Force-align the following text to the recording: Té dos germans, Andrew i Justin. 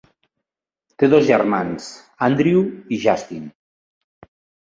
Té 1.01 1.09
dos 1.09 1.25
germans, 1.27 1.89
Andrew 2.29 2.63
i 2.97 3.01
Justin. 3.05 3.43